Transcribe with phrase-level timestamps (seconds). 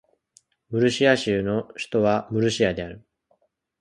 [0.71, 3.05] ムルシア州の州都はムルシアである